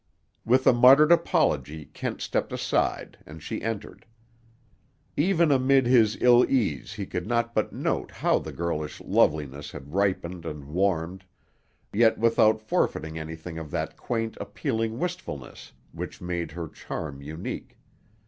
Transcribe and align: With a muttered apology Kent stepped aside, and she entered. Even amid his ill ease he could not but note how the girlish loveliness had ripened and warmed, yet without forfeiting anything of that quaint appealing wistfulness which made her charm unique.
With 0.47 0.65
a 0.65 0.73
muttered 0.73 1.11
apology 1.11 1.85
Kent 1.85 2.21
stepped 2.21 2.51
aside, 2.51 3.19
and 3.23 3.43
she 3.43 3.61
entered. 3.61 4.07
Even 5.15 5.51
amid 5.51 5.85
his 5.85 6.17
ill 6.19 6.43
ease 6.49 6.93
he 6.93 7.05
could 7.05 7.27
not 7.27 7.53
but 7.53 7.71
note 7.71 8.09
how 8.09 8.39
the 8.39 8.51
girlish 8.51 8.99
loveliness 8.99 9.69
had 9.73 9.93
ripened 9.93 10.43
and 10.43 10.65
warmed, 10.65 11.23
yet 11.93 12.17
without 12.17 12.59
forfeiting 12.59 13.19
anything 13.19 13.59
of 13.59 13.69
that 13.69 13.95
quaint 13.95 14.35
appealing 14.41 14.97
wistfulness 14.97 15.71
which 15.91 16.19
made 16.19 16.49
her 16.53 16.67
charm 16.67 17.21
unique. 17.21 17.77